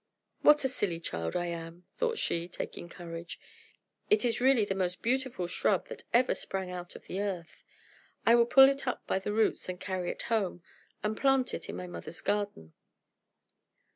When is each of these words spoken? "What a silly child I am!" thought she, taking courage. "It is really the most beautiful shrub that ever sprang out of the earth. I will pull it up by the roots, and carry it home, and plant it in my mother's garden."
"What 0.41 0.63
a 0.63 0.67
silly 0.67 0.99
child 0.99 1.35
I 1.35 1.45
am!" 1.45 1.85
thought 1.95 2.17
she, 2.17 2.47
taking 2.47 2.89
courage. 2.89 3.39
"It 4.09 4.25
is 4.25 4.41
really 4.41 4.65
the 4.65 4.73
most 4.73 5.03
beautiful 5.03 5.45
shrub 5.45 5.89
that 5.89 6.05
ever 6.11 6.33
sprang 6.33 6.71
out 6.71 6.95
of 6.95 7.05
the 7.05 7.19
earth. 7.21 7.63
I 8.25 8.33
will 8.33 8.47
pull 8.47 8.67
it 8.67 8.87
up 8.87 9.05
by 9.05 9.19
the 9.19 9.31
roots, 9.31 9.69
and 9.69 9.79
carry 9.79 10.09
it 10.09 10.23
home, 10.23 10.63
and 11.03 11.15
plant 11.15 11.53
it 11.53 11.69
in 11.69 11.75
my 11.75 11.85
mother's 11.85 12.21
garden." 12.21 12.73